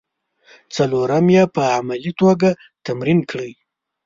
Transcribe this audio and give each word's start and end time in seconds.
څلورم 0.75 1.25
یې 1.35 1.43
په 1.55 1.61
عملي 1.75 2.11
توګه 2.21 2.49
تمرین 2.85 3.19
کړئ. 3.29 3.51